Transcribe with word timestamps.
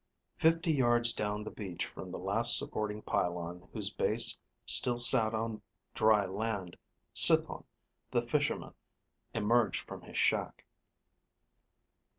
Fifty 0.35 0.71
yards 0.71 1.13
down 1.13 1.43
the 1.43 1.51
beach 1.51 1.85
from 1.85 2.09
the 2.11 2.17
last 2.17 2.57
supporting 2.57 3.03
pylon 3.03 3.69
whose 3.71 3.91
base 3.91 4.35
still 4.65 4.97
sat 4.97 5.35
on 5.35 5.61
dry 5.93 6.25
land, 6.25 6.75
Cithon, 7.13 7.65
the 8.09 8.25
fisherman, 8.25 8.73
emerged 9.35 9.87
from 9.87 10.01
his 10.01 10.17
shack. 10.17 10.65